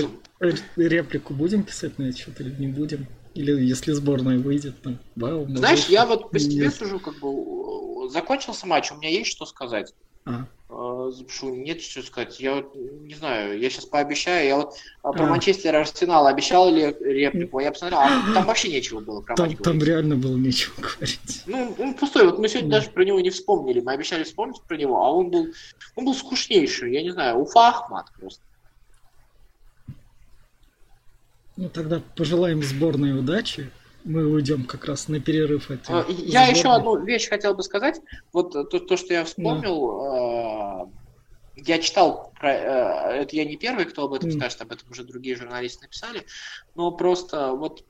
[0.42, 3.08] э, реплику будем писать на что-то или не будем?
[3.34, 8.10] Или если сборная выйдет, там, вау, Знаешь, я вот по себе сужу, как бы, э,
[8.10, 9.94] закончился матч, у меня есть что сказать.
[10.26, 12.40] А, Э, Запишу, нет что сказать.
[12.40, 14.48] Я вот не знаю, я сейчас пообещаю.
[14.48, 15.28] Я вот а, про А.
[15.28, 19.54] Манчестер Арсенал обещал ли реплику, а я посмотрел, а там вообще нечего было про там,
[19.58, 21.44] там реально было нечего говорить.
[21.46, 22.26] Ну, он пустой.
[22.26, 22.78] Вот мы сегодня Да.
[22.78, 23.82] даже про него не вспомнили.
[23.82, 25.48] Мы обещали вспомнить про него, а он был,
[25.98, 26.94] он был скучнейший.
[26.94, 28.42] Я не знаю, Уфа Ахмат просто.
[31.58, 33.70] Ну тогда пожелаем сборной удачи.
[34.04, 36.50] Мы уйдем как раз на перерыв А, Я сборной.
[36.50, 38.00] еще одну вещь хотел бы сказать.
[38.34, 40.92] Вот э, то, то, что я вспомнил, э,
[41.56, 44.40] я читал, про, э, это я не первый, кто об этом Мгм.
[44.40, 46.26] скажет, об этом уже другие журналисты написали,
[46.76, 47.84] но просто вот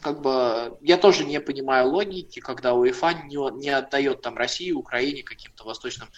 [0.00, 5.22] как бы я тоже не понимаю логики, когда УЕФА не, не отдает там России, Украине,
[5.22, 6.08] каким-то восточным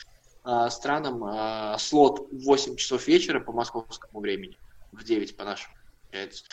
[0.45, 4.59] э, странам э, слот в 8 часов вечера по московскому времени,
[4.93, 5.75] в 9 по нашему.
[6.13, 6.45] Получается.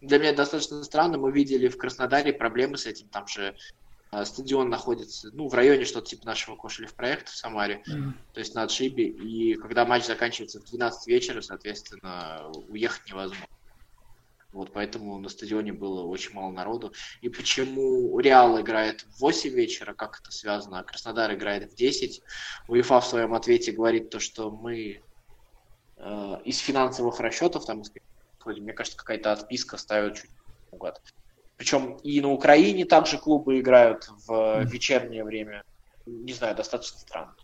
[0.00, 1.18] Для меня достаточно странно.
[1.18, 3.08] Мы видели в Краснодаре проблемы с этим.
[3.08, 3.54] Там же
[4.12, 7.92] э, стадион находится ну, в районе что-то типа нашего Кошелев проекта в Самаре, А,
[8.34, 9.06] то есть на отшибе.
[9.06, 13.46] И когда матч заканчивается в 12 вечера, соответственно, уехать невозможно.
[14.52, 16.92] Вот поэтому на стадионе было очень мало народу.
[17.20, 22.22] И почему Реал играет в 8 вечера, как это связано, а Краснодар играет в 10.
[22.66, 25.02] УЕФА в своем ответе говорит то, что мы
[25.98, 27.90] э, из финансовых расчетов, там, из
[28.48, 30.30] вроде, мне кажется, какая-то отписка ставят чуть
[30.72, 31.02] наугад.
[31.56, 35.62] Причем и на Украине также клубы играют в вечернее время.
[36.06, 37.34] Не знаю, достаточно странно.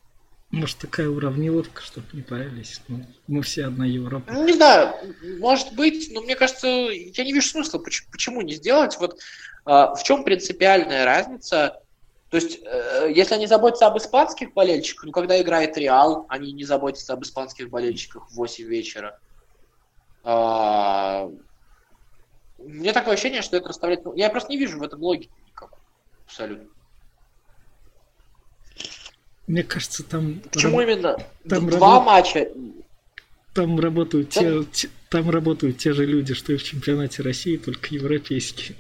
[0.51, 2.81] Может такая уравниловка, чтобы не парились.
[2.89, 4.33] Ну, мы все одна Европа.
[4.33, 4.95] Ну, не знаю,
[5.41, 8.97] может быть, но мне кажется, я не вижу смысла, поч- почему не сделать.
[8.99, 9.19] Вот
[9.65, 11.81] а, в чем принципиальная разница?
[12.31, 16.65] То есть, э, если они заботятся об испанских болельщиках, ну, когда играет Реал, они не
[16.65, 19.19] заботятся об испанских болельщиках в 8 вечера.
[20.25, 21.29] А,
[22.59, 24.05] У меня такое ощущение, что это расставляет...
[24.05, 25.79] ну, Я просто не вижу в этом логики никакой.
[26.27, 26.67] Абсолютно.
[29.47, 31.19] Мне кажется, там, Почему раб- именно
[31.49, 32.49] там два работ- матча?
[33.53, 37.95] там работают те, те- там работают те же люди, что и в чемпионате России, только
[37.95, 38.77] европейские.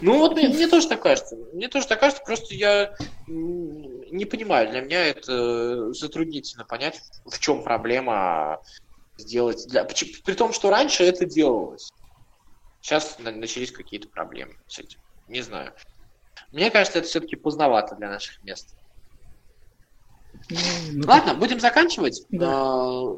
[0.00, 1.36] Ну вот мне, мне тоже так кажется.
[1.52, 2.94] Мне тоже так кажется, просто я
[3.26, 4.70] не понимаю.
[4.70, 8.60] Для меня это затруднительно понять, в чем проблема
[9.20, 9.66] сделать.
[9.68, 9.84] Для...
[9.84, 11.90] При том, что раньше это делалось.
[12.80, 14.98] Сейчас на- начались какие-то проблемы с этим.
[15.28, 15.72] Не знаю.
[16.52, 18.74] Мне кажется, это все-таки поздновато для наших мест.
[20.48, 20.58] Ну,
[20.92, 22.24] ну, Ладно, будем заканчивать.
[22.30, 22.46] Да.
[22.50, 23.14] А,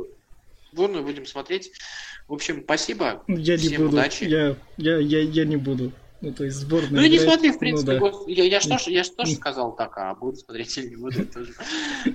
[0.72, 1.70] Сборную будем смотреть.
[2.28, 3.22] В общем, спасибо.
[3.28, 3.96] Я не Всем буду.
[3.96, 4.24] удачи.
[4.24, 5.92] Я, я, я, я не буду.
[6.22, 6.90] Ну, то есть сборная.
[6.90, 8.32] Ну и не играет- смотри, в принципе, ну, да.
[8.32, 11.26] я, я ж тоже, я ж тоже сказал так, а буду смотреть или не буду,
[11.26, 11.52] тоже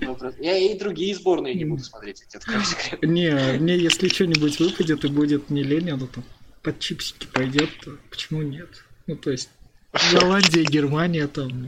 [0.01, 0.33] вопрос.
[0.39, 3.03] Я и другие сборные не буду смотреть, я тебе открою секрет.
[3.03, 6.23] Не, мне если что-нибудь выпадет и будет не Ленину, то
[6.63, 8.69] под чипсики пойдет, то почему нет?
[9.07, 9.49] Ну, то есть
[10.13, 11.67] Голландия, Германия там.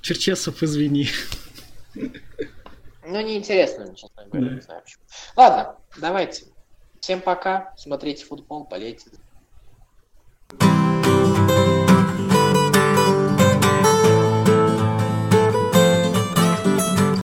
[0.00, 1.08] Черчесов, извини.
[1.94, 4.54] Ну, неинтересно, честно говоря, Да.
[4.54, 5.02] не знаю почему.
[5.36, 6.44] Ладно, давайте.
[7.00, 9.10] Всем пока, смотрите футбол, болейте.
[11.48, 11.81] Thank you.